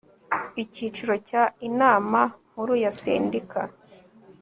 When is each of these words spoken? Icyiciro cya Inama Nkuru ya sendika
Icyiciro 0.63 1.13
cya 1.29 1.43
Inama 1.67 2.21
Nkuru 2.51 2.73
ya 2.83 2.91
sendika 2.99 3.61